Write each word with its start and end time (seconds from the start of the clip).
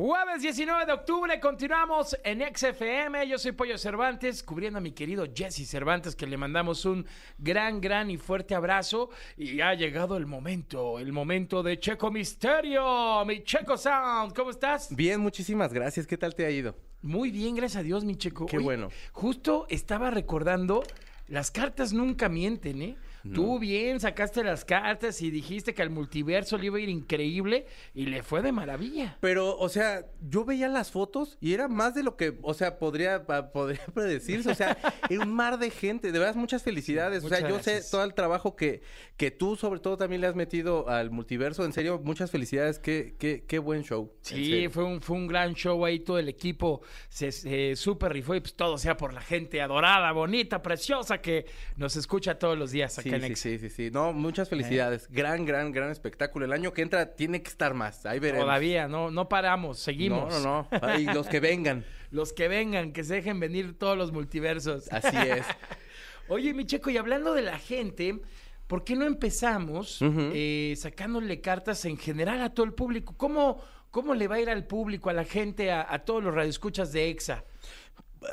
Jueves 0.00 0.42
19 0.42 0.86
de 0.86 0.92
octubre, 0.92 1.40
continuamos 1.40 2.16
en 2.22 2.40
XFM. 2.54 3.26
Yo 3.26 3.36
soy 3.36 3.50
Pollo 3.50 3.76
Cervantes, 3.76 4.44
cubriendo 4.44 4.78
a 4.78 4.80
mi 4.80 4.92
querido 4.92 5.26
Jesse 5.34 5.68
Cervantes, 5.68 6.14
que 6.14 6.24
le 6.24 6.36
mandamos 6.36 6.84
un 6.84 7.04
gran, 7.36 7.80
gran 7.80 8.08
y 8.08 8.16
fuerte 8.16 8.54
abrazo. 8.54 9.10
Y 9.36 9.60
ha 9.60 9.74
llegado 9.74 10.16
el 10.16 10.26
momento, 10.26 11.00
el 11.00 11.12
momento 11.12 11.64
de 11.64 11.80
Checo 11.80 12.12
Misterio, 12.12 13.24
mi 13.24 13.42
Checo 13.42 13.76
Sound. 13.76 14.36
¿Cómo 14.36 14.50
estás? 14.50 14.94
Bien, 14.94 15.20
muchísimas 15.20 15.72
gracias. 15.72 16.06
¿Qué 16.06 16.16
tal 16.16 16.32
te 16.32 16.46
ha 16.46 16.50
ido? 16.50 16.76
Muy 17.02 17.32
bien, 17.32 17.56
gracias 17.56 17.80
a 17.80 17.82
Dios, 17.82 18.04
mi 18.04 18.14
Checo. 18.14 18.46
Qué 18.46 18.58
bueno. 18.58 18.90
Justo 19.10 19.66
estaba 19.68 20.12
recordando, 20.12 20.84
las 21.26 21.50
cartas 21.50 21.92
nunca 21.92 22.28
mienten, 22.28 22.82
¿eh? 22.82 22.96
Tú 23.34 23.58
bien 23.58 24.00
sacaste 24.00 24.44
las 24.44 24.64
cartas 24.64 25.20
y 25.22 25.30
dijiste 25.30 25.74
que 25.74 25.82
al 25.82 25.90
multiverso 25.90 26.58
le 26.58 26.66
iba 26.66 26.78
a 26.78 26.80
ir 26.80 26.88
increíble 26.88 27.66
y 27.94 28.06
le 28.06 28.22
fue 28.22 28.42
de 28.42 28.52
maravilla. 28.52 29.16
Pero, 29.20 29.56
o 29.58 29.68
sea, 29.68 30.06
yo 30.20 30.44
veía 30.44 30.68
las 30.68 30.90
fotos 30.90 31.36
y 31.40 31.54
era 31.54 31.68
más 31.68 31.94
de 31.94 32.02
lo 32.02 32.16
que, 32.16 32.38
o 32.42 32.54
sea, 32.54 32.78
podría, 32.78 33.24
podría 33.24 33.84
predecirse. 33.94 34.50
O 34.50 34.54
sea, 34.54 34.76
era 35.08 35.22
un 35.22 35.32
mar 35.32 35.58
de 35.58 35.70
gente. 35.70 36.12
De 36.12 36.18
verdad, 36.18 36.34
muchas 36.34 36.62
felicidades. 36.62 37.24
o 37.24 37.28
sea, 37.28 37.40
yo 37.40 37.54
gracias. 37.54 37.86
sé 37.86 37.90
todo 37.90 38.04
el 38.04 38.14
trabajo 38.14 38.56
que, 38.56 38.82
que 39.16 39.30
tú, 39.30 39.56
sobre 39.56 39.80
todo, 39.80 39.96
también 39.96 40.20
le 40.20 40.26
has 40.26 40.34
metido 40.34 40.88
al 40.88 41.10
multiverso. 41.10 41.64
En 41.64 41.72
serio, 41.72 42.00
muchas 42.02 42.30
felicidades. 42.30 42.78
Qué, 42.78 43.16
qué, 43.18 43.44
qué 43.46 43.58
buen 43.58 43.82
show. 43.84 44.12
Sí, 44.22 44.68
fue 44.68 44.84
un, 44.84 45.00
fue 45.00 45.16
un 45.16 45.26
gran 45.26 45.54
show 45.54 45.84
ahí, 45.84 46.00
todo 46.00 46.18
el 46.18 46.28
equipo 46.28 46.82
se, 47.08 47.32
se 47.32 47.76
super 47.76 48.12
rifó 48.12 48.34
y 48.34 48.40
pues 48.40 48.54
todo 48.54 48.78
sea 48.78 48.96
por 48.96 49.12
la 49.12 49.20
gente 49.20 49.60
adorada, 49.60 50.12
bonita, 50.12 50.62
preciosa 50.62 51.20
que 51.20 51.46
nos 51.76 51.96
escucha 51.96 52.38
todos 52.38 52.58
los 52.58 52.70
días 52.70 52.98
acá 52.98 53.17
Sí, 53.17 53.17
sí, 53.34 53.58
sí, 53.58 53.68
sí. 53.68 53.90
No, 53.90 54.12
muchas 54.12 54.48
felicidades. 54.48 55.08
Gran, 55.10 55.44
gran, 55.44 55.72
gran 55.72 55.90
espectáculo. 55.90 56.44
El 56.44 56.52
año 56.52 56.72
que 56.72 56.82
entra 56.82 57.14
tiene 57.14 57.42
que 57.42 57.48
estar 57.48 57.74
más. 57.74 58.06
Ahí 58.06 58.18
veremos. 58.18 58.44
Todavía, 58.44 58.88
no, 58.88 59.10
no 59.10 59.28
paramos, 59.28 59.78
seguimos. 59.78 60.32
No, 60.32 60.40
no, 60.40 60.68
no. 60.70 60.78
Ay, 60.82 61.04
los 61.06 61.26
que 61.26 61.40
vengan. 61.40 61.84
Los 62.10 62.32
que 62.32 62.48
vengan, 62.48 62.92
que 62.92 63.04
se 63.04 63.16
dejen 63.16 63.38
venir 63.38 63.78
todos 63.78 63.94
los 63.98 64.12
multiversos. 64.12 64.90
Así 64.90 65.14
es. 65.14 65.44
Oye, 66.28 66.54
mi 66.54 66.64
checo, 66.64 66.88
y 66.88 66.96
hablando 66.96 67.34
de 67.34 67.42
la 67.42 67.58
gente, 67.58 68.18
¿por 68.66 68.82
qué 68.82 68.96
no 68.96 69.04
empezamos 69.04 69.98
eh, 70.00 70.72
sacándole 70.78 71.42
cartas 71.42 71.84
en 71.84 71.98
general 71.98 72.40
a 72.40 72.54
todo 72.54 72.64
el 72.64 72.72
público? 72.72 73.14
¿Cómo, 73.18 73.62
cómo 73.90 74.14
le 74.14 74.26
va 74.26 74.36
a 74.36 74.40
ir 74.40 74.48
al 74.48 74.66
público, 74.66 75.10
a 75.10 75.12
la 75.12 75.24
gente, 75.24 75.70
a, 75.70 75.86
a 75.86 75.98
todos 75.98 76.24
los 76.24 76.34
radioescuchas 76.34 76.92
de 76.92 77.10
EXA? 77.10 77.44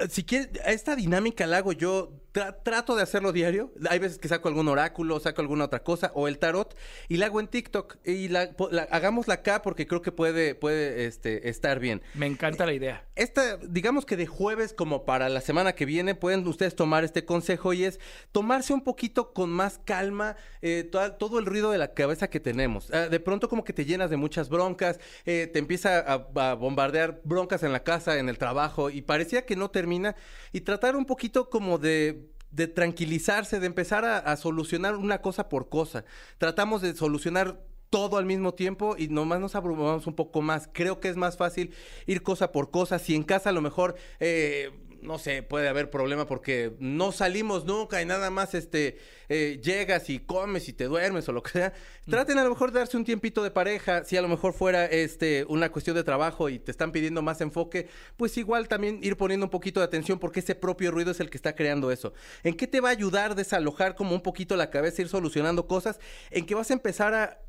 Si 0.09 0.23
quieres, 0.23 0.49
esta 0.65 0.95
dinámica 0.95 1.45
la 1.45 1.57
hago 1.57 1.73
yo, 1.73 2.13
tra- 2.35 2.57
trato 2.61 2.95
de 2.95 3.01
hacerlo 3.01 3.31
diario. 3.31 3.71
Hay 3.89 3.99
veces 3.99 4.19
que 4.19 4.27
saco 4.27 4.49
algún 4.49 4.67
oráculo, 4.67 5.19
saco 5.21 5.41
alguna 5.41 5.63
otra 5.65 5.81
cosa, 5.83 6.11
o 6.13 6.27
el 6.27 6.37
tarot, 6.37 6.75
y 7.07 7.15
la 7.17 7.27
hago 7.27 7.39
en 7.39 7.47
TikTok. 7.47 7.95
Y 8.05 8.27
la, 8.27 8.51
la- 8.71 8.83
hagámosla 8.91 9.35
acá 9.35 9.61
porque 9.61 9.87
creo 9.87 10.01
que 10.01 10.11
puede, 10.11 10.53
puede 10.53 11.05
este, 11.05 11.49
estar 11.49 11.79
bien. 11.79 12.01
Me 12.13 12.25
encanta 12.27 12.65
la 12.65 12.73
idea. 12.73 13.07
Esta, 13.15 13.55
digamos 13.57 14.05
que 14.05 14.17
de 14.17 14.25
jueves 14.25 14.73
como 14.73 15.05
para 15.05 15.29
la 15.29 15.39
semana 15.39 15.73
que 15.73 15.85
viene, 15.85 16.15
pueden 16.15 16.45
ustedes 16.45 16.75
tomar 16.75 17.05
este 17.05 17.23
consejo 17.23 17.71
y 17.71 17.85
es 17.85 17.99
tomarse 18.33 18.73
un 18.73 18.83
poquito 18.83 19.31
con 19.33 19.49
más 19.49 19.79
calma 19.85 20.35
eh, 20.61 20.83
todo 21.17 21.39
el 21.39 21.45
ruido 21.45 21.71
de 21.71 21.77
la 21.77 21.93
cabeza 21.93 22.29
que 22.29 22.41
tenemos. 22.41 22.91
Ah, 22.93 23.07
de 23.07 23.19
pronto 23.21 23.47
como 23.47 23.63
que 23.63 23.71
te 23.71 23.85
llenas 23.85 24.09
de 24.09 24.17
muchas 24.17 24.49
broncas, 24.49 24.99
eh, 25.25 25.49
te 25.51 25.59
empieza 25.59 25.99
a, 25.99 26.13
a 26.51 26.53
bombardear 26.55 27.21
broncas 27.23 27.63
en 27.63 27.71
la 27.71 27.83
casa, 27.83 28.17
en 28.19 28.27
el 28.27 28.37
trabajo 28.37 28.89
y 28.89 29.01
parecía 29.01 29.45
que 29.45 29.55
no 29.55 29.71
termina 29.71 30.15
y 30.51 30.61
tratar 30.61 30.95
un 30.97 31.05
poquito 31.05 31.49
como 31.49 31.77
de 31.77 32.24
de 32.55 32.67
tranquilizarse, 32.67 33.59
de 33.59 33.67
empezar 33.67 34.05
a, 34.05 34.35
solucionar 34.37 34.95
una 34.95 35.21
cosa 35.21 35.49
por 35.49 35.67
cosa. 35.67 36.05
Tratamos 36.37 36.81
de 36.81 36.95
solucionar 36.95 37.59
todo 37.89 38.17
al 38.17 38.25
mismo 38.25 38.53
tiempo 38.53 38.95
y 38.97 39.09
nomás 39.09 39.41
nos 39.41 39.55
abrumamos 39.55 40.07
un 40.07 40.15
poco 40.15 40.41
más. 40.41 40.69
Creo 40.71 41.01
que 41.01 41.09
es 41.09 41.17
más 41.17 41.35
fácil 41.35 41.73
ir 42.05 42.23
cosa 42.23 42.53
por 42.53 42.71
cosa. 42.71 42.97
Si 42.97 43.13
en 43.13 43.23
casa 43.23 43.49
a 43.49 43.53
lo 43.53 43.61
mejor, 43.61 43.95
eh, 44.21 44.71
no 45.01 45.19
sé, 45.19 45.43
puede 45.43 45.67
haber 45.67 45.89
problema 45.89 46.25
porque 46.27 46.73
no 46.79 47.11
salimos 47.11 47.65
nunca 47.65 48.01
y 48.01 48.05
nada 48.05 48.29
más 48.29 48.53
este 48.53 48.97
eh, 49.29 49.59
llegas 49.63 50.09
y 50.09 50.19
comes 50.19 50.69
y 50.69 50.73
te 50.73 50.85
duermes 50.85 51.27
o 51.29 51.31
lo 51.31 51.43
que 51.43 51.51
sea. 51.51 51.73
Traten 52.09 52.37
a 52.37 52.43
lo 52.43 52.49
mejor 52.49 52.71
de 52.71 52.79
darse 52.79 52.97
un 52.97 53.05
tiempito 53.05 53.43
de 53.43 53.51
pareja. 53.51 54.03
Si 54.03 54.17
a 54.17 54.21
lo 54.21 54.27
mejor 54.27 54.53
fuera 54.53 54.85
este 54.85 55.45
una 55.49 55.71
cuestión 55.71 55.95
de 55.95 56.03
trabajo 56.03 56.49
y 56.49 56.59
te 56.59 56.71
están 56.71 56.91
pidiendo 56.91 57.21
más 57.21 57.41
enfoque, 57.41 57.87
pues 58.17 58.37
igual 58.37 58.67
también 58.67 58.99
ir 59.01 59.17
poniendo 59.17 59.45
un 59.45 59.49
poquito 59.49 59.79
de 59.79 59.85
atención 59.85 60.19
porque 60.19 60.39
ese 60.39 60.55
propio 60.55 60.91
ruido 60.91 61.11
es 61.11 61.19
el 61.19 61.29
que 61.29 61.37
está 61.37 61.55
creando 61.55 61.91
eso. 61.91 62.13
¿En 62.43 62.55
qué 62.55 62.67
te 62.67 62.81
va 62.81 62.89
a 62.89 62.91
ayudar 62.91 63.31
a 63.31 63.35
desalojar 63.35 63.95
como 63.95 64.13
un 64.13 64.21
poquito 64.21 64.55
la 64.55 64.69
cabeza, 64.69 65.01
ir 65.01 65.09
solucionando 65.09 65.67
cosas? 65.67 65.99
En 66.31 66.45
que 66.45 66.55
vas 66.55 66.69
a 66.69 66.73
empezar 66.73 67.13
a 67.13 67.44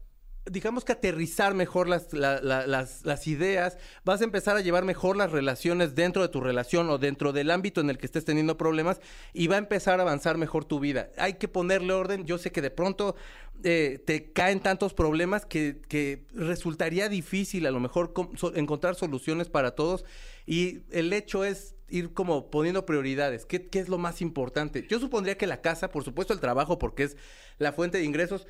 digamos 0.51 0.85
que 0.85 0.93
aterrizar 0.93 1.55
mejor 1.55 1.89
las, 1.89 2.13
la- 2.13 2.41
la- 2.41 2.67
las, 2.67 3.27
ideas, 3.27 3.79
vas 4.05 4.21
a 4.21 4.25
empezar 4.25 4.57
a 4.57 4.61
llevar 4.61 4.85
mejor 4.85 5.17
las 5.17 5.33
relaciones 5.33 5.95
dentro 5.95 6.23
de 6.23 6.29
tu 6.29 6.41
relación 6.41 6.89
o 6.91 6.99
dentro 6.99 7.33
del 7.33 7.51
ámbito 7.51 7.81
en 7.81 7.91
el 7.91 7.99
que 7.99 8.07
estés 8.07 8.25
teniendo 8.25 8.57
problemas 8.57 9.01
y 9.33 9.49
va 9.49 9.57
a 9.57 9.59
empezar 9.59 9.99
a 9.99 10.03
avanzar 10.03 10.39
mejor 10.39 10.65
tu 10.65 10.79
vida. 10.81 11.11
Hay 11.19 11.35
que 11.35 11.49
ponerle 11.49 11.93
orden. 11.93 12.25
Yo 12.27 12.39
sé 12.39 12.53
que 12.53 12.63
de 12.63 12.71
pronto 12.71 13.17
eh, 13.65 14.03
te 14.07 14.33
caen 14.33 14.61
tantos 14.61 14.95
problemas 14.95 15.47
que, 15.47 15.81
que 15.89 16.25
resultaría 16.35 17.09
difícil 17.09 17.67
a 17.67 17.71
lo 17.71 17.81
mejor 17.81 18.13
encontrar 18.55 18.95
soluciones 18.95 19.49
para 19.49 19.73
todos 19.75 20.05
y 20.47 20.81
el 20.91 21.13
hecho 21.13 21.45
es 21.45 21.75
ir 21.89 22.13
como 22.13 22.51
poniendo 22.51 22.85
prioridades. 22.85 23.47
¿Qué, 23.47 23.69
¿Qué 23.69 23.79
es 23.79 23.89
lo 23.89 23.99
más 23.99 24.21
importante? 24.21 24.87
Yo 24.89 24.99
supondría 24.99 25.39
que 25.39 25.47
la 25.47 25.61
casa, 25.61 25.91
por 25.91 26.05
supuesto 26.05 26.33
el 26.33 26.41
trabajo 26.41 26.79
porque 26.79 27.05
es 27.05 27.17
la 27.59 27.73
fuente 27.73 27.99
de 27.99 28.05
ingresos, 28.05 28.47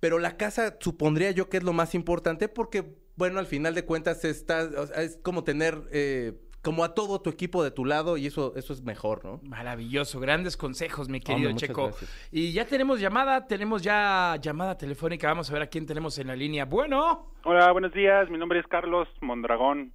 pero 0.00 0.18
la 0.18 0.36
casa 0.36 0.76
supondría 0.80 1.30
yo 1.30 1.48
que 1.48 1.56
es 1.58 1.62
lo 1.62 1.72
más 1.72 1.94
importante 1.94 2.48
porque, 2.48 2.96
bueno, 3.16 3.38
al 3.38 3.46
final 3.46 3.74
de 3.74 3.84
cuentas 3.84 4.24
está, 4.24 4.68
o 4.76 4.86
sea, 4.86 5.02
es 5.02 5.18
como 5.22 5.44
tener 5.44 5.82
eh, 5.90 6.34
como 6.62 6.82
a 6.82 6.94
todo 6.94 7.20
tu 7.20 7.30
equipo 7.30 7.62
de 7.62 7.70
tu 7.70 7.84
lado 7.84 8.16
y 8.16 8.26
eso, 8.26 8.52
eso 8.56 8.72
es 8.72 8.82
mejor, 8.82 9.24
¿no? 9.24 9.40
Maravilloso, 9.44 10.18
grandes 10.18 10.56
consejos, 10.56 11.08
mi 11.08 11.20
querido 11.20 11.50
Hombre, 11.50 11.66
Checo. 11.68 11.84
gracias. 11.84 12.28
Y 12.32 12.52
ya 12.52 12.66
tenemos 12.66 12.98
llamada, 12.98 13.46
tenemos 13.46 13.82
ya 13.82 14.36
llamada 14.42 14.76
telefónica. 14.76 15.28
Vamos 15.28 15.48
a 15.48 15.52
ver 15.52 15.62
a 15.62 15.66
quién 15.68 15.86
tenemos 15.86 16.18
en 16.18 16.26
la 16.26 16.34
línea. 16.34 16.64
Bueno, 16.64 17.32
Hola, 17.44 17.70
buenos 17.70 17.92
días. 17.92 18.28
Mi 18.30 18.38
nombre 18.38 18.58
es 18.58 18.66
Carlos 18.66 19.06
Mondragón 19.20 19.92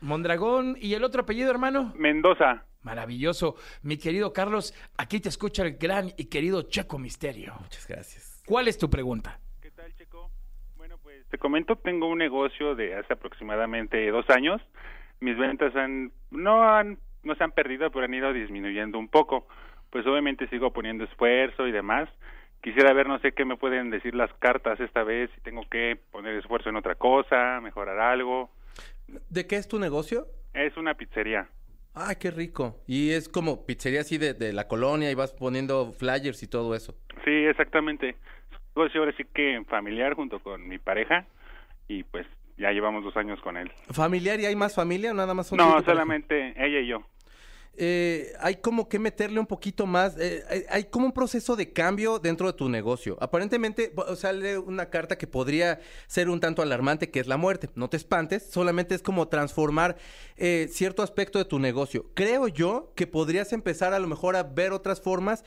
Mondragón 0.00 0.76
y 0.80 0.94
el 0.94 1.02
otro 1.02 1.22
apellido, 1.22 1.50
hermano. 1.50 1.92
Mendoza. 1.96 2.64
Maravilloso. 2.82 3.56
Mi 3.82 3.96
querido 3.96 4.32
Carlos, 4.32 4.74
aquí 4.96 5.18
te 5.18 5.28
escucha 5.28 5.64
el 5.64 5.76
gran 5.76 6.12
y 6.16 6.26
querido 6.26 6.62
Checo 6.62 6.98
Misterio. 6.98 7.54
Muchas 7.60 7.88
gracias. 7.88 8.35
¿Cuál 8.46 8.68
es 8.68 8.78
tu 8.78 8.88
pregunta? 8.88 9.40
¿Qué 9.60 9.72
tal, 9.72 9.92
Checo? 9.96 10.30
Bueno, 10.76 10.98
pues 11.02 11.26
te 11.26 11.36
comento, 11.36 11.74
tengo 11.74 12.06
un 12.06 12.18
negocio 12.18 12.76
de 12.76 12.94
hace 12.94 13.12
aproximadamente 13.12 14.08
dos 14.12 14.30
años. 14.30 14.62
Mis 15.18 15.36
ventas 15.36 15.74
han 15.74 16.12
no 16.30 16.62
han 16.62 16.98
no 17.24 17.34
se 17.34 17.42
han 17.42 17.50
perdido, 17.50 17.90
pero 17.90 18.04
han 18.04 18.14
ido 18.14 18.32
disminuyendo 18.32 19.00
un 19.00 19.08
poco. 19.08 19.48
Pues 19.90 20.06
obviamente 20.06 20.48
sigo 20.48 20.72
poniendo 20.72 21.02
esfuerzo 21.02 21.66
y 21.66 21.72
demás. 21.72 22.08
Quisiera 22.62 22.92
ver, 22.92 23.08
no 23.08 23.18
sé 23.18 23.32
qué 23.32 23.44
me 23.44 23.56
pueden 23.56 23.90
decir 23.90 24.14
las 24.14 24.32
cartas 24.34 24.78
esta 24.78 25.02
vez, 25.02 25.28
si 25.34 25.40
tengo 25.40 25.68
que 25.68 25.98
poner 26.12 26.36
esfuerzo 26.36 26.68
en 26.68 26.76
otra 26.76 26.94
cosa, 26.94 27.60
mejorar 27.60 27.98
algo. 27.98 28.50
¿De 29.28 29.48
qué 29.48 29.56
es 29.56 29.66
tu 29.66 29.80
negocio? 29.80 30.28
Es 30.54 30.76
una 30.76 30.94
pizzería. 30.94 31.48
Ay, 31.94 32.14
qué 32.20 32.30
rico. 32.30 32.76
Y 32.86 33.10
es 33.10 33.28
como 33.28 33.66
pizzería 33.66 34.02
así 34.02 34.18
de, 34.18 34.34
de 34.34 34.52
la 34.52 34.68
colonia 34.68 35.10
y 35.10 35.14
vas 35.16 35.32
poniendo 35.32 35.92
flyers 35.92 36.42
y 36.44 36.46
todo 36.48 36.76
eso. 36.76 36.94
Sí, 37.24 37.32
exactamente. 37.32 38.14
Negocio 38.76 39.00
ahora 39.00 39.14
sí 39.16 39.24
que 39.34 39.62
familiar 39.70 40.12
junto 40.14 40.38
con 40.40 40.68
mi 40.68 40.78
pareja 40.78 41.24
y 41.88 42.02
pues 42.04 42.26
ya 42.58 42.72
llevamos 42.72 43.02
dos 43.02 43.16
años 43.16 43.40
con 43.40 43.56
él. 43.56 43.72
¿Familiar 43.90 44.38
y 44.38 44.44
hay 44.44 44.54
más 44.54 44.74
familia 44.74 45.12
o 45.12 45.14
nada 45.14 45.32
más 45.32 45.50
y 45.50 45.56
No, 45.56 45.82
solamente 45.82 46.52
ella 46.62 46.80
y 46.80 46.86
yo. 46.86 46.98
eh, 47.78 48.32
hay 48.38 48.56
como 48.56 48.86
que 48.86 48.98
meterle 48.98 49.40
un 49.40 49.46
poquito 49.46 49.86
más, 49.86 50.18
eh, 50.18 50.42
hay, 50.50 50.62
hay 50.68 50.84
como 50.84 51.06
un 51.06 51.12
proceso 51.12 51.56
de 51.56 51.72
cambio 51.72 52.18
dentro 52.18 52.48
de 52.48 52.52
tu 52.52 52.68
negocio. 52.68 53.16
Aparentemente 53.18 53.92
sale 54.14 54.58
una 54.58 54.90
carta 54.90 55.16
que 55.16 55.26
podría 55.26 55.80
ser 56.06 56.28
un 56.28 56.38
tanto 56.40 56.60
alarmante, 56.60 57.10
que 57.10 57.20
es 57.20 57.26
la 57.28 57.38
muerte. 57.38 57.70
No 57.76 57.88
te 57.88 57.96
espantes, 57.96 58.50
solamente 58.50 58.94
es 58.94 59.00
como 59.02 59.28
transformar 59.28 59.96
eh, 60.36 60.68
cierto 60.70 61.02
aspecto 61.02 61.38
de 61.38 61.46
tu 61.46 61.58
negocio. 61.58 62.10
Creo 62.12 62.48
yo 62.48 62.92
que 62.94 63.06
podrías 63.06 63.54
empezar 63.54 63.94
a 63.94 63.98
lo 63.98 64.06
mejor 64.06 64.36
a 64.36 64.42
ver 64.42 64.72
otras 64.72 65.00
formas 65.00 65.44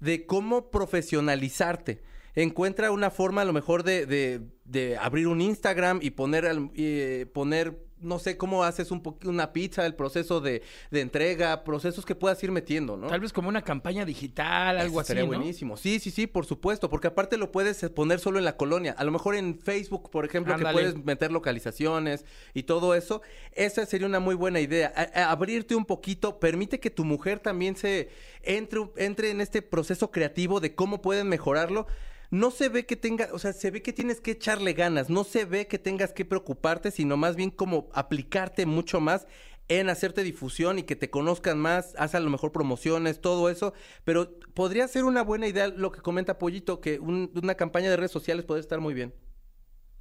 de 0.00 0.26
cómo 0.26 0.68
profesionalizarte. 0.72 2.02
Encuentra 2.34 2.90
una 2.90 3.10
forma 3.10 3.42
a 3.42 3.44
lo 3.44 3.52
mejor 3.52 3.82
de, 3.82 4.06
de- 4.06 4.40
de 4.64 4.96
abrir 4.96 5.26
un 5.28 5.40
Instagram 5.40 5.98
y 6.02 6.10
poner, 6.12 6.44
eh, 6.74 7.26
poner 7.32 7.84
no 8.02 8.18
sé, 8.18 8.36
cómo 8.36 8.64
haces 8.64 8.90
un 8.90 9.02
po- 9.02 9.18
una 9.24 9.52
pizza, 9.52 9.86
el 9.86 9.94
proceso 9.94 10.40
de, 10.40 10.62
de 10.90 11.00
entrega, 11.00 11.64
procesos 11.64 12.04
que 12.04 12.14
puedas 12.14 12.42
ir 12.42 12.50
metiendo, 12.50 12.96
¿no? 12.96 13.06
Tal 13.08 13.20
vez 13.20 13.32
como 13.32 13.48
una 13.48 13.62
campaña 13.62 14.04
digital, 14.04 14.78
algo 14.78 15.00
Eso 15.00 15.12
así, 15.12 15.20
¿no? 15.20 15.26
buenísimo. 15.26 15.76
Sí, 15.76 15.98
sí, 15.98 16.10
sí, 16.10 16.26
por 16.26 16.46
supuesto, 16.46 16.90
porque 16.90 17.08
aparte 17.08 17.36
lo 17.36 17.50
puedes 17.52 17.78
poner 17.90 18.18
solo 18.20 18.38
en 18.38 18.44
la 18.44 18.56
colonia. 18.56 18.94
A 18.98 19.04
lo 19.04 19.12
mejor 19.12 19.34
en 19.34 19.58
Facebook, 19.58 20.10
por 20.10 20.24
ejemplo, 20.24 20.54
Ándale. 20.54 20.76
que 20.76 20.82
puedes 20.90 21.04
meter 21.04 21.32
localizaciones 21.32 22.24
y 22.54 22.64
todo 22.64 22.94
eso. 22.94 23.22
Esa 23.52 23.86
sería 23.86 24.06
una 24.06 24.20
muy 24.20 24.34
buena 24.34 24.60
idea. 24.60 24.92
A- 24.96 25.30
abrirte 25.30 25.74
un 25.74 25.84
poquito, 25.84 26.38
permite 26.40 26.80
que 26.80 26.90
tu 26.90 27.04
mujer 27.04 27.38
también 27.40 27.76
se 27.76 28.08
entre, 28.42 28.80
entre 28.96 29.30
en 29.30 29.40
este 29.40 29.62
proceso 29.62 30.10
creativo 30.10 30.60
de 30.60 30.74
cómo 30.74 31.00
pueden 31.02 31.28
mejorarlo. 31.28 31.86
No 32.30 32.50
se 32.50 32.70
ve 32.70 32.86
que 32.86 32.96
tenga, 32.96 33.28
o 33.34 33.38
sea, 33.38 33.52
se 33.52 33.70
ve 33.70 33.82
que 33.82 33.92
tienes 33.92 34.22
que 34.22 34.30
echarle 34.30 34.72
ganas, 34.72 35.10
no 35.10 35.22
se 35.22 35.44
ve 35.44 35.66
que 35.66 35.78
tengas 35.78 36.14
que 36.14 36.24
preocuparte, 36.24 36.90
sino 36.90 37.18
más 37.18 37.36
bien 37.36 37.50
como 37.50 37.90
aplicarte 37.94 38.66
mucho 38.66 39.00
más 39.00 39.26
en 39.68 39.88
hacerte 39.88 40.22
difusión 40.22 40.78
y 40.78 40.82
que 40.82 40.96
te 40.96 41.08
conozcan 41.08 41.58
más, 41.58 41.94
haz 41.98 42.14
a 42.14 42.20
lo 42.20 42.28
mejor 42.30 42.52
promociones, 42.52 43.20
todo 43.20 43.48
eso, 43.48 43.72
pero 44.04 44.28
podría 44.54 44.86
ser 44.88 45.04
una 45.04 45.22
buena 45.22 45.46
idea 45.46 45.68
lo 45.68 45.92
que 45.92 46.00
comenta 46.00 46.38
Pollito, 46.38 46.80
que 46.80 46.98
un- 46.98 47.30
una 47.42 47.54
campaña 47.54 47.88
de 47.88 47.96
redes 47.96 48.10
sociales 48.10 48.44
puede 48.44 48.60
estar 48.60 48.80
muy 48.80 48.92
bien. 48.92 49.14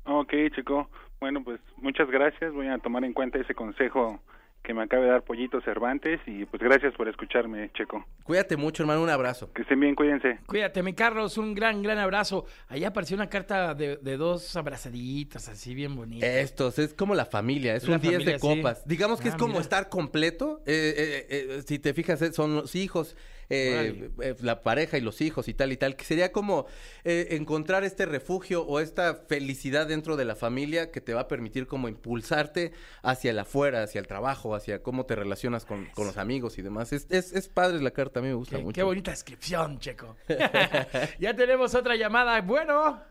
Ok, 0.03 0.33
chico. 0.55 0.89
Bueno, 1.19 1.43
pues 1.43 1.59
muchas 1.77 2.09
gracias. 2.09 2.51
Voy 2.53 2.67
a 2.67 2.79
tomar 2.79 3.03
en 3.05 3.13
cuenta 3.13 3.37
ese 3.37 3.53
consejo 3.53 4.19
que 4.63 4.73
me 4.73 4.83
acaba 4.83 5.03
de 5.03 5.09
dar 5.09 5.23
Pollito 5.23 5.59
Cervantes 5.61 6.19
y 6.27 6.45
pues 6.45 6.61
gracias 6.61 6.93
por 6.93 7.07
escucharme, 7.09 7.71
Checo. 7.73 8.05
Cuídate 8.23 8.57
mucho, 8.57 8.83
hermano, 8.83 9.01
un 9.01 9.09
abrazo. 9.09 9.51
Que 9.53 9.63
estén 9.63 9.79
bien, 9.79 9.95
cuídense. 9.95 10.39
Cuídate, 10.45 10.83
mi 10.83 10.93
Carlos, 10.93 11.37
un 11.37 11.53
gran, 11.55 11.81
gran 11.81 11.97
abrazo. 11.97 12.45
Allá 12.67 12.89
apareció 12.89 13.15
una 13.15 13.27
carta 13.27 13.73
de, 13.73 13.97
de 13.97 14.17
dos 14.17 14.55
abrazaditas, 14.55 15.49
así 15.49 15.73
bien 15.73 15.95
bonitas. 15.95 16.29
Estos, 16.29 16.77
es 16.79 16.93
como 16.93 17.15
la 17.15 17.25
familia, 17.25 17.75
es 17.75 17.87
La 17.87 17.95
un 17.95 18.01
10 18.01 18.13
familia, 18.13 18.33
de 18.33 18.39
sí. 18.39 18.47
copas. 18.47 18.87
Digamos 18.87 19.19
que 19.19 19.29
Ah, 19.29 19.31
es 19.31 19.37
como 19.37 19.53
mira. 19.53 19.61
estar 19.61 19.89
completo. 19.89 20.61
eh, 20.65 20.93
eh, 20.95 21.25
eh, 21.57 21.61
si 21.65 21.79
te 21.79 21.93
fijas, 21.93 22.21
eh, 22.21 22.31
son 22.31 22.55
los 22.55 22.75
hijos, 22.75 23.15
eh, 23.51 24.09
eh, 24.21 24.35
la 24.41 24.61
pareja 24.61 24.97
y 24.97 25.01
los 25.01 25.21
hijos 25.21 25.47
y 25.47 25.53
tal 25.53 25.71
y 25.71 25.77
tal. 25.77 25.95
Que 25.95 26.03
sería 26.03 26.31
como 26.31 26.65
eh, 27.03 27.27
encontrar 27.31 27.83
este 27.83 28.05
refugio 28.05 28.63
o 28.65 28.79
esta 28.79 29.15
felicidad 29.27 29.87
dentro 29.87 30.15
de 30.17 30.25
la 30.25 30.35
familia 30.35 30.91
que 30.91 31.01
te 31.01 31.13
va 31.13 31.21
a 31.21 31.27
permitir 31.27 31.67
como 31.67 31.87
impulsarte 31.87 32.71
hacia 33.03 33.31
el 33.31 33.39
afuera, 33.39 33.83
hacia 33.83 33.99
el 33.99 34.07
trabajo, 34.07 34.55
hacia 34.55 34.81
cómo 34.81 35.05
te 35.05 35.15
relacionas 35.15 35.65
con, 35.65 35.85
con 35.93 36.07
los 36.07 36.17
amigos 36.17 36.57
y 36.57 36.61
demás. 36.61 36.93
Es, 36.93 37.07
es, 37.09 37.33
es 37.33 37.47
padre 37.49 37.81
la 37.81 37.91
carta, 37.91 38.19
a 38.19 38.23
mí 38.23 38.29
me 38.29 38.35
gusta 38.35 38.57
Qué, 38.57 38.63
mucho. 38.63 38.75
qué 38.75 38.83
bonita 38.83 39.11
descripción, 39.11 39.79
Checo. 39.79 40.15
ya 41.19 41.35
tenemos 41.35 41.75
otra 41.75 41.95
llamada. 41.95 42.41
Bueno, 42.41 43.01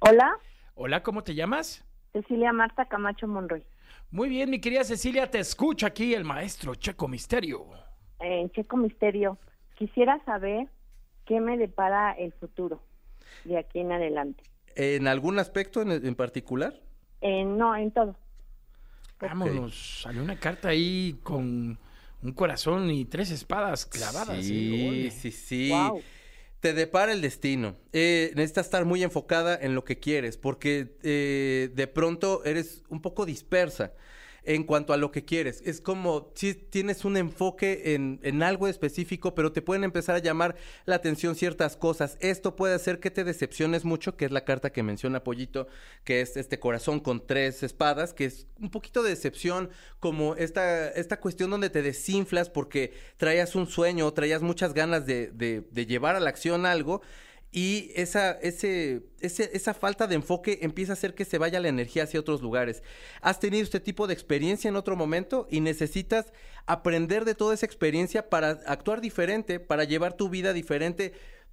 Hola, 0.00 0.38
hola, 0.74 1.02
¿cómo 1.02 1.22
te 1.22 1.34
llamas? 1.34 1.84
Cecilia 2.12 2.52
Marta 2.52 2.84
Camacho 2.86 3.26
Monroy. 3.26 3.64
Muy 4.10 4.28
bien, 4.28 4.50
mi 4.50 4.60
querida 4.60 4.84
Cecilia, 4.84 5.30
te 5.30 5.38
escucha 5.38 5.86
aquí 5.88 6.14
el 6.14 6.24
maestro 6.24 6.74
Checo 6.74 7.08
Misterio. 7.08 7.66
Eh, 8.20 8.48
Checo 8.54 8.76
Misterio, 8.76 9.38
quisiera 9.74 10.22
saber 10.24 10.68
qué 11.26 11.40
me 11.40 11.56
depara 11.56 12.12
el 12.12 12.32
futuro 12.32 12.80
de 13.44 13.58
aquí 13.58 13.80
en 13.80 13.92
adelante. 13.92 14.42
¿En 14.76 15.06
algún 15.06 15.38
aspecto 15.38 15.82
en, 15.82 15.92
en 15.92 16.14
particular? 16.14 16.80
Eh, 17.20 17.44
no, 17.44 17.74
en 17.76 17.90
todo. 17.90 18.16
Vámonos, 19.20 20.02
salió 20.02 20.22
una 20.22 20.38
carta 20.38 20.68
ahí 20.68 21.18
con 21.22 21.78
un 22.22 22.32
corazón 22.32 22.90
y 22.90 23.04
tres 23.04 23.30
espadas 23.30 23.86
clavadas. 23.86 24.38
¿eh? 24.38 24.42
Sí, 24.42 24.88
Ole. 24.88 25.10
sí, 25.10 25.30
sí. 25.30 25.70
Wow. 25.70 26.02
Te 26.60 26.72
depara 26.72 27.12
el 27.12 27.20
destino. 27.20 27.76
Eh, 27.92 28.32
necesitas 28.34 28.66
estar 28.66 28.84
muy 28.84 29.02
enfocada 29.02 29.58
en 29.60 29.74
lo 29.74 29.84
que 29.84 29.98
quieres, 29.98 30.38
porque 30.38 30.96
eh, 31.02 31.70
de 31.74 31.86
pronto 31.86 32.42
eres 32.44 32.82
un 32.88 33.00
poco 33.00 33.26
dispersa 33.26 33.92
en 34.44 34.64
cuanto 34.64 34.92
a 34.92 34.96
lo 34.96 35.10
que 35.10 35.24
quieres. 35.24 35.62
Es 35.64 35.80
como 35.80 36.32
si 36.34 36.54
tienes 36.54 37.04
un 37.04 37.16
enfoque 37.16 37.94
en, 37.94 38.20
en 38.22 38.42
algo 38.42 38.68
específico, 38.68 39.34
pero 39.34 39.52
te 39.52 39.62
pueden 39.62 39.84
empezar 39.84 40.14
a 40.14 40.18
llamar 40.18 40.56
la 40.84 40.96
atención 40.96 41.34
ciertas 41.34 41.76
cosas. 41.76 42.16
Esto 42.20 42.56
puede 42.56 42.74
hacer 42.74 43.00
que 43.00 43.10
te 43.10 43.24
decepciones 43.24 43.84
mucho, 43.84 44.16
que 44.16 44.24
es 44.26 44.30
la 44.30 44.44
carta 44.44 44.70
que 44.70 44.82
menciona 44.82 45.24
Pollito, 45.24 45.66
que 46.04 46.20
es 46.20 46.36
este 46.36 46.58
corazón 46.58 47.00
con 47.00 47.26
tres 47.26 47.62
espadas, 47.62 48.12
que 48.12 48.26
es 48.26 48.46
un 48.60 48.70
poquito 48.70 49.02
de 49.02 49.10
decepción, 49.10 49.70
como 50.00 50.34
esta, 50.36 50.88
esta 50.90 51.20
cuestión 51.20 51.50
donde 51.50 51.70
te 51.70 51.82
desinflas 51.82 52.50
porque 52.50 52.92
traías 53.16 53.54
un 53.54 53.66
sueño, 53.66 54.12
traías 54.12 54.42
muchas 54.42 54.74
ganas 54.74 55.06
de, 55.06 55.30
de- 55.32 55.62
de 55.70 55.86
llevar 55.86 56.16
a 56.16 56.20
la 56.20 56.30
acción 56.30 56.66
algo. 56.66 57.00
Y 57.56 57.92
esa, 57.94 58.32
ese, 58.32 59.04
esa 59.20 59.74
falta 59.74 60.08
de 60.08 60.16
enfoque 60.16 60.58
empieza 60.62 60.90
a 60.90 60.94
hacer 60.94 61.14
que 61.14 61.24
se 61.24 61.38
vaya 61.38 61.60
la 61.60 61.68
energía 61.68 62.02
hacia 62.02 62.18
otros 62.18 62.42
lugares. 62.42 62.82
Has 63.20 63.38
tenido 63.38 63.62
este 63.62 63.78
tipo 63.78 64.08
de 64.08 64.12
experiencia 64.12 64.68
en 64.68 64.74
otro 64.74 64.96
momento 64.96 65.46
y 65.48 65.60
necesitas 65.60 66.32
aprender 66.66 67.24
de 67.24 67.36
toda 67.36 67.54
esa 67.54 67.64
experiencia 67.64 68.28
para 68.28 68.60
actuar 68.66 69.00
diferente, 69.00 69.60
para 69.60 69.84
llevar 69.84 70.16
tu 70.16 70.28
vida 70.28 70.52
diferente. 70.52 71.12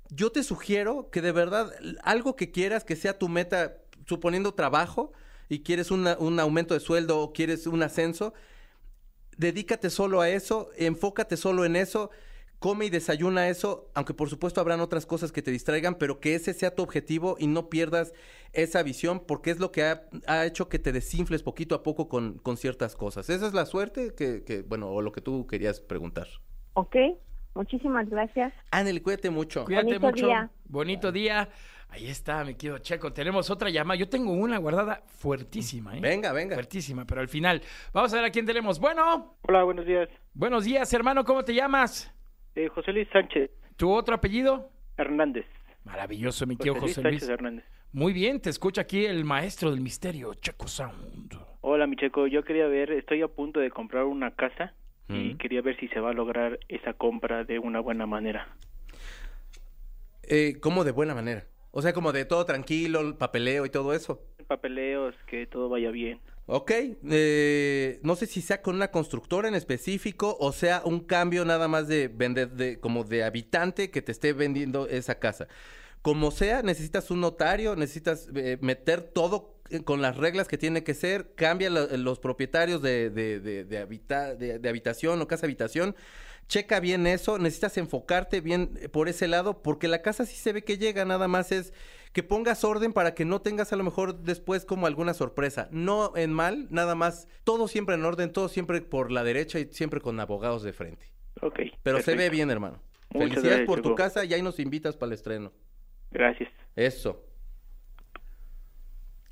Yo 0.10 0.32
te 0.32 0.42
sugiero 0.42 1.12
que 1.12 1.22
de 1.22 1.34
verdad 1.34 1.72
algo 2.02 2.36
que 2.36 2.50
quieras 2.50 2.84
que 2.84 2.96
sea 2.96 3.20
tu 3.20 3.30
meta, 3.30 3.78
suponiendo 4.08 4.56
trabajo 4.56 5.14
y 5.50 5.62
quieres 5.62 5.92
un 5.92 6.08
aumento 6.40 6.74
de 6.74 6.80
sueldo 6.80 7.20
o 7.20 7.32
quieres 7.32 7.68
un 7.68 7.84
ascenso, 7.84 8.34
dedícate 9.38 9.92
solo 9.92 10.22
a 10.22 10.30
eso, 10.30 10.72
enfócate 10.78 11.38
solo 11.38 11.64
en 11.64 11.76
eso, 11.76 12.10
come 12.62 12.86
y 12.86 12.90
desayuna 12.92 13.50
eso, 13.50 13.90
aunque 13.96 14.14
por 14.14 14.30
supuesto 14.30 14.62
habrán 14.62 14.82
otras 14.82 15.08
cosas 15.08 15.32
que 15.32 15.42
te 15.42 15.50
distraigan, 15.50 15.96
pero 15.96 16.20
que 16.20 16.36
ese 16.36 16.54
sea 16.54 16.76
tu 16.76 16.84
objetivo 16.84 17.36
y 17.40 17.48
no 17.48 17.70
pierdas 17.70 18.14
esa 18.54 18.84
visión, 18.84 19.20
porque 19.26 19.50
es 19.50 19.60
lo 19.60 19.72
que 19.72 19.84
ha, 19.84 20.04
ha 20.28 20.46
hecho 20.46 20.70
que 20.70 20.78
te 20.78 20.92
desinfles 20.92 21.42
poquito 21.42 21.74
a 21.74 21.82
poco 21.82 22.08
con, 22.08 22.38
con 22.38 22.58
ciertas 22.58 22.96
cosas. 22.96 23.32
Esa 23.32 23.48
es 23.48 23.54
la 23.56 23.66
suerte 23.66 24.14
que, 24.16 24.44
que, 24.44 24.62
bueno, 24.62 24.90
o 24.92 25.02
lo 25.02 25.12
que 25.12 25.22
tú 25.22 25.48
querías 25.48 25.82
preguntar. 25.82 26.28
Ok, 26.74 26.96
muchísimas 27.56 28.08
gracias. 28.08 28.54
Ándale, 28.70 29.02
cuídate 29.02 29.32
mucho. 29.32 29.66
Cuídate 29.66 29.86
Bonito 29.98 30.08
mucho. 30.08 30.26
día. 30.28 30.52
Bonito 30.66 31.12
día. 31.12 31.50
Ahí 31.90 32.08
está, 32.10 32.44
mi 32.46 32.54
querido 32.54 32.78
Checo. 32.78 33.12
Tenemos 33.12 33.50
otra 33.50 33.72
llamada. 33.72 33.98
Yo 34.00 34.08
tengo 34.08 34.34
una 34.34 34.60
guardada 34.60 35.02
fuertísima, 35.08 35.98
¿eh? 35.98 36.00
Venga, 36.00 36.32
venga. 36.32 36.56
Fuertísima, 36.58 37.06
pero 37.06 37.22
al 37.22 37.28
final. 37.28 37.64
Vamos 37.92 38.14
a 38.14 38.18
ver 38.18 38.26
a 38.26 38.30
quién 38.30 38.46
tenemos. 38.46 38.80
Bueno, 38.80 39.36
Hola, 39.48 39.64
buenos 39.64 39.88
días. 39.88 40.08
buenos 40.36 40.64
días, 40.64 40.94
hermano. 40.94 41.26
¿Cómo 41.26 41.44
te 41.44 41.56
llamas? 41.56 42.14
Eh, 42.56 42.68
José 42.70 42.92
Luis 42.92 43.08
Sánchez 43.12 43.50
¿Tu 43.78 43.90
otro 43.92 44.14
apellido? 44.16 44.70
Hernández. 44.98 45.46
Maravilloso, 45.84 46.46
mi 46.46 46.56
José 46.56 46.70
Luis 46.70 46.80
José 46.82 47.02
Luis. 47.02 47.20
Sánchez 47.22 47.30
Hernández. 47.30 47.66
Muy 47.94 48.14
bien, 48.14 48.40
te 48.40 48.50
escucha 48.50 48.82
aquí 48.82 49.06
el 49.06 49.26
maestro 49.26 49.72
del 49.72 49.82
misterio, 49.82 50.34
Checo 50.36 50.68
Sound. 50.68 51.34
Hola, 51.62 51.88
mi 51.88 51.96
checo. 51.96 52.28
Yo 52.28 52.44
quería 52.44 52.68
ver, 52.68 52.92
estoy 52.92 53.22
a 53.22 53.28
punto 53.28 53.60
de 53.60 53.70
comprar 53.70 54.06
una 54.06 54.32
casa 54.36 54.74
y 55.10 55.36
quería 55.36 55.62
ver 55.62 55.78
si 55.78 55.90
se 55.90 56.00
va 56.00 56.12
a 56.12 56.14
lograr 56.14 56.58
esa 56.70 56.94
compra 56.94 57.44
de 57.44 57.60
una 57.60 57.82
buena 57.82 58.06
manera. 58.06 58.48
Eh, 60.24 60.58
¿Cómo 60.62 60.86
de 60.86 60.92
buena 60.92 61.14
manera? 61.14 61.44
O 61.72 61.82
sea, 61.82 61.92
como 61.92 62.14
de 62.14 62.24
todo 62.24 62.46
tranquilo, 62.46 63.02
el 63.02 63.16
papeleo 63.16 63.66
y 63.66 63.70
todo 63.70 63.94
eso. 63.94 64.22
Papeleos, 64.48 65.14
que 65.28 65.48
todo 65.48 65.68
vaya 65.68 65.92
bien. 65.92 66.20
Ok, 66.48 66.72
eh, 67.10 68.00
no 68.04 68.16
sé 68.16 68.26
si 68.26 68.42
sea 68.42 68.62
con 68.62 68.76
una 68.76 68.92
constructora 68.92 69.48
en 69.48 69.56
específico 69.56 70.36
o 70.40 70.52
sea 70.52 70.82
un 70.84 71.00
cambio 71.00 71.46
nada 71.46 71.68
más 71.70 71.88
de 71.88 72.10
vender, 72.10 72.52
de, 72.52 72.80
como 72.80 73.04
de 73.06 73.24
habitante 73.24 73.90
que 73.90 74.02
te 74.02 74.12
esté 74.12 74.34
vendiendo 74.34 74.88
esa 74.88 75.16
casa. 75.20 75.48
Como 76.02 76.32
sea, 76.32 76.62
necesitas 76.64 77.12
un 77.12 77.22
notario, 77.22 77.76
necesitas 77.76 78.28
eh, 78.36 78.58
meter 78.62 79.02
todo 79.04 79.56
eh, 79.70 79.84
con 79.84 80.02
las 80.02 80.18
reglas 80.18 80.48
que 80.50 80.58
tiene 80.58 80.84
que 80.84 80.94
ser, 80.96 81.34
cambia 81.36 81.70
lo- 81.70 81.96
los 81.98 82.20
propietarios 82.20 82.82
de, 82.82 83.10
de, 83.12 83.40
de, 83.40 83.64
de 83.66 83.78
habita- 83.80 84.36
de- 84.36 84.60
de 84.60 84.70
habitación 84.70 85.22
o 85.22 85.28
casa 85.28 85.46
habitación, 85.46 85.96
checa 86.48 86.80
bien 86.80 87.08
eso, 87.08 87.38
necesitas 87.40 87.78
enfocarte 87.78 88.42
bien 88.42 88.78
eh, 88.82 88.90
por 88.90 89.08
ese 89.10 89.28
lado, 89.28 89.62
porque 89.62 89.88
la 89.88 90.02
casa 90.02 90.26
sí 90.26 90.36
se 90.36 90.54
ve 90.54 90.64
que 90.64 90.78
llega, 90.78 91.06
nada 91.06 91.28
más 91.28 91.52
es 91.52 91.72
que 92.14 92.24
pongas 92.24 92.64
orden 92.64 92.94
para 92.94 93.14
que 93.14 93.26
no 93.26 93.42
tengas 93.42 93.72
a 93.72 93.76
lo 93.76 93.84
mejor 93.84 94.20
después 94.20 94.66
como 94.66 94.88
alguna 94.88 95.14
sorpresa. 95.14 95.70
No 95.72 96.16
en 96.16 96.34
mal, 96.34 96.68
nada 96.70 96.96
más, 96.96 97.28
todo 97.44 97.68
siempre 97.68 97.96
en 97.96 98.04
orden, 98.04 98.32
todo 98.32 98.50
siempre 98.50 98.82
por 98.82 99.12
la 99.12 99.24
derecha 99.24 99.60
y 99.60 99.66
siempre 99.72 100.02
con 100.02 100.20
abogados 100.20 100.64
de 100.64 100.74
frente. 100.74 101.06
Ok. 101.42 101.60
Pero 101.84 102.02
se 102.02 102.16
ve 102.16 102.30
bien, 102.30 102.52
hermano. 102.52 102.82
Muchas 103.10 103.30
Felicidades 103.30 103.58
gracias, 103.60 103.68
por 103.68 103.82
tu 103.82 103.96
casa 103.96 104.26
y 104.26 104.34
ahí 104.34 104.42
nos 104.42 104.60
invitas 104.60 104.96
para 104.98 105.08
el 105.08 105.14
estreno. 105.14 105.52
Gracias. 106.12 106.50
Eso. 106.76 107.26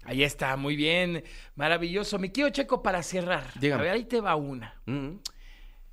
Ahí 0.03 0.23
está, 0.23 0.55
muy 0.55 0.75
bien. 0.75 1.23
Maravilloso. 1.55 2.17
Mi 2.17 2.29
querido 2.29 2.49
Checo, 2.49 2.81
para 2.81 3.03
cerrar. 3.03 3.45
Dígame. 3.59 3.81
A 3.81 3.83
ver, 3.85 3.93
ahí 3.93 4.05
te 4.05 4.21
va 4.21 4.35
una. 4.35 4.81
Mm. 4.85 5.17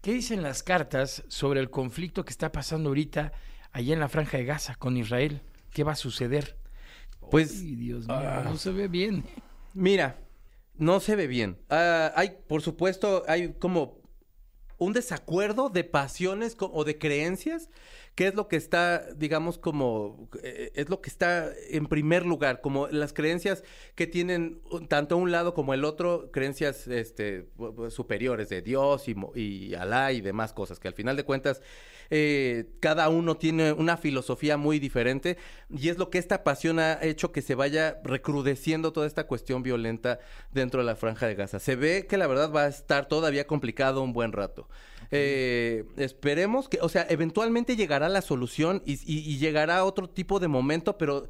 ¿Qué 0.00 0.12
dicen 0.12 0.42
las 0.42 0.62
cartas 0.62 1.24
sobre 1.28 1.58
el 1.58 1.70
conflicto 1.70 2.24
que 2.24 2.30
está 2.30 2.52
pasando 2.52 2.90
ahorita 2.90 3.32
allá 3.72 3.92
en 3.92 4.00
la 4.00 4.08
franja 4.08 4.38
de 4.38 4.44
Gaza 4.44 4.76
con 4.76 4.96
Israel? 4.96 5.42
¿Qué 5.72 5.82
va 5.82 5.92
a 5.92 5.96
suceder? 5.96 6.56
Pues, 7.30 7.60
Ay, 7.60 7.74
Dios 7.76 8.06
mío, 8.06 8.16
ah. 8.16 8.42
no 8.44 8.56
se 8.56 8.70
ve 8.70 8.88
bien. 8.88 9.24
Mira, 9.74 10.18
no 10.76 11.00
se 11.00 11.16
ve 11.16 11.26
bien. 11.26 11.58
Ah, 11.68 12.12
hay, 12.16 12.38
por 12.46 12.62
supuesto, 12.62 13.24
hay 13.26 13.54
como 13.54 14.00
un 14.78 14.92
desacuerdo 14.92 15.68
de 15.70 15.84
pasiones 15.84 16.56
o 16.58 16.84
de 16.84 16.98
creencias, 16.98 17.70
que 18.16 18.26
es 18.26 18.34
lo 18.34 18.48
que 18.48 18.56
está, 18.56 19.12
digamos, 19.14 19.58
como, 19.58 20.28
eh, 20.42 20.72
es 20.74 20.88
lo 20.88 21.02
que 21.02 21.10
está 21.10 21.52
en 21.68 21.86
primer 21.86 22.24
lugar, 22.24 22.62
como 22.62 22.88
las 22.88 23.12
creencias 23.12 23.62
que 23.94 24.06
tienen 24.06 24.62
tanto 24.88 25.18
un 25.18 25.30
lado 25.30 25.52
como 25.52 25.74
el 25.74 25.84
otro, 25.84 26.30
creencias 26.32 26.88
este, 26.88 27.46
superiores 27.90 28.48
de 28.48 28.62
Dios 28.62 29.06
y, 29.08 29.14
y 29.34 29.74
Alá 29.74 30.12
y 30.12 30.22
demás 30.22 30.54
cosas, 30.54 30.80
que 30.80 30.88
al 30.88 30.94
final 30.94 31.16
de 31.16 31.24
cuentas 31.24 31.60
eh, 32.08 32.66
cada 32.80 33.08
uno 33.10 33.36
tiene 33.36 33.72
una 33.72 33.96
filosofía 33.98 34.56
muy 34.56 34.78
diferente 34.78 35.36
y 35.68 35.88
es 35.88 35.98
lo 35.98 36.08
que 36.08 36.18
esta 36.18 36.44
pasión 36.44 36.78
ha 36.78 37.02
hecho 37.02 37.32
que 37.32 37.42
se 37.42 37.54
vaya 37.54 38.00
recrudeciendo 38.02 38.92
toda 38.92 39.06
esta 39.06 39.26
cuestión 39.26 39.62
violenta 39.62 40.20
dentro 40.52 40.80
de 40.80 40.86
la 40.86 40.96
franja 40.96 41.26
de 41.26 41.34
Gaza. 41.34 41.58
Se 41.58 41.76
ve 41.76 42.06
que 42.06 42.16
la 42.16 42.26
verdad 42.26 42.50
va 42.50 42.62
a 42.62 42.68
estar 42.68 43.08
todavía 43.08 43.46
complicado 43.46 44.02
un 44.02 44.12
buen 44.12 44.32
rato. 44.32 44.68
Eh, 45.10 45.84
esperemos 45.96 46.68
que, 46.68 46.78
o 46.80 46.88
sea, 46.88 47.06
eventualmente 47.08 47.76
llegará 47.76 48.08
la 48.08 48.22
solución 48.22 48.82
y, 48.84 48.94
y- 49.04 49.20
y 49.30 49.38
llegará 49.38 49.84
otro 49.84 50.08
tipo 50.08 50.40
de 50.40 50.48
momento, 50.48 50.98
pero 50.98 51.28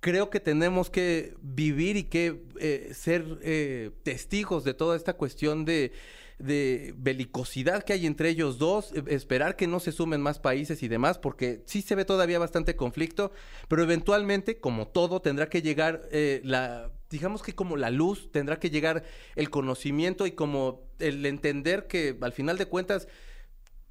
creo 0.00 0.30
que 0.30 0.40
tenemos 0.40 0.90
que 0.90 1.34
vivir 1.42 1.96
y 1.96 2.04
que 2.04 2.42
eh, 2.60 2.90
ser 2.94 3.38
eh, 3.42 3.90
testigos 4.02 4.64
de 4.64 4.74
toda 4.74 4.96
esta 4.96 5.14
cuestión 5.14 5.64
de, 5.64 5.92
de 6.38 6.94
belicosidad 6.96 7.82
que 7.82 7.92
hay 7.92 8.06
entre 8.06 8.28
ellos 8.28 8.58
dos, 8.58 8.92
eh, 8.92 9.02
esperar 9.08 9.56
que 9.56 9.66
no 9.66 9.80
se 9.80 9.92
sumen 9.92 10.20
más 10.20 10.38
países 10.38 10.82
y 10.82 10.88
demás, 10.88 11.18
porque 11.18 11.62
sí 11.66 11.82
se 11.82 11.94
ve 11.94 12.04
todavía 12.04 12.38
bastante 12.38 12.76
conflicto, 12.76 13.32
pero 13.68 13.82
eventualmente, 13.82 14.60
como 14.60 14.88
todo, 14.88 15.20
tendrá 15.20 15.48
que 15.48 15.62
llegar 15.62 16.08
eh, 16.12 16.40
la, 16.44 16.92
digamos 17.10 17.42
que 17.42 17.54
como 17.54 17.76
la 17.76 17.90
luz, 17.90 18.30
tendrá 18.30 18.58
que 18.58 18.70
llegar 18.70 19.04
el 19.36 19.50
conocimiento 19.50 20.26
y 20.26 20.32
como 20.32 20.88
el 20.98 21.24
entender 21.26 21.86
que 21.86 22.16
al 22.20 22.32
final 22.32 22.58
de 22.58 22.66
cuentas 22.66 23.08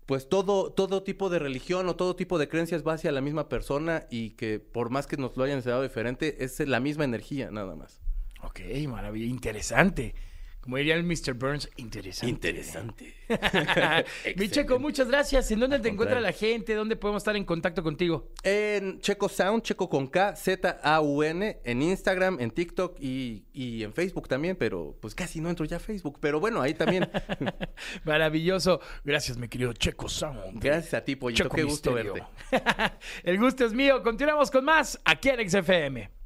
pues 0.07 0.29
todo, 0.29 0.71
todo 0.71 1.03
tipo 1.03 1.29
de 1.29 1.37
religión 1.37 1.89
o 1.89 1.97
todo 1.97 2.15
tipo 2.15 2.39
de 2.39 2.47
creencias 2.47 2.81
va 2.87 2.93
hacia 2.93 3.11
la 3.11 3.19
misma 3.19 3.49
persona 3.49 4.07
y 4.09 4.31
que 4.31 4.57
por 4.57 4.89
más 4.89 5.05
que 5.05 5.17
nos 5.17 5.35
lo 5.35 5.43
hayan 5.43 5.57
enseñado 5.57 5.83
diferente, 5.83 6.45
es 6.45 6.61
la 6.61 6.79
misma 6.79 7.03
energía, 7.03 7.51
nada 7.51 7.75
más. 7.75 7.99
Ok, 8.41 8.61
maravilla, 8.87 9.25
interesante. 9.25 10.15
Como 10.61 10.77
diría 10.77 10.95
el 10.95 11.03
Mr. 11.03 11.33
Burns, 11.33 11.69
interesante. 11.77 12.29
Interesante. 12.29 13.13
Mi 14.35 14.49
Checo, 14.49 14.79
muchas 14.79 15.07
gracias. 15.07 15.49
¿En 15.51 15.61
dónde 15.61 15.77
Al 15.77 15.81
te 15.81 15.87
encuentra 15.87 16.19
la 16.19 16.33
gente? 16.33 16.73
¿Dónde 16.73 16.97
podemos 16.97 17.21
estar 17.21 17.35
en 17.37 17.45
contacto 17.45 17.83
contigo? 17.83 18.31
En 18.43 18.99
Checo 18.99 19.29
Sound, 19.29 19.63
Checo 19.63 19.87
con 19.89 20.07
K, 20.07 20.35
Z-A-U-N, 20.35 21.59
en 21.63 21.81
Instagram, 21.81 22.39
en 22.41 22.51
TikTok 22.51 22.97
y, 22.99 23.45
y 23.53 23.83
en 23.83 23.93
Facebook 23.93 24.27
también, 24.27 24.57
pero 24.57 24.97
pues 24.99 25.15
casi 25.15 25.39
no 25.39 25.49
entro 25.49 25.65
ya 25.65 25.77
a 25.77 25.79
Facebook, 25.79 26.17
pero 26.19 26.39
bueno, 26.41 26.61
ahí 26.61 26.73
también. 26.73 27.09
Maravilloso. 28.03 28.81
Gracias, 29.05 29.37
mi 29.37 29.47
querido 29.47 29.71
Checo 29.73 30.09
Sound. 30.09 30.61
Gracias 30.61 30.93
a 30.93 31.03
ti, 31.03 31.15
Pollito, 31.15 31.43
Checo 31.43 31.55
qué 31.55 31.63
gusto 31.63 31.91
Misterio. 31.91 32.27
verte. 32.51 32.97
El 33.23 33.37
gusto 33.39 33.65
es 33.65 33.73
mío. 33.73 34.03
Continuamos 34.03 34.51
con 34.51 34.65
más 34.65 34.99
aquí 35.05 35.29
en 35.29 35.49
XFM. 35.49 36.16